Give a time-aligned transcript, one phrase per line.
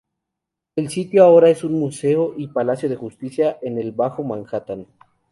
[0.75, 4.87] El sitio ahora es un museo y palacio de justicia en el Bajo Manhattan.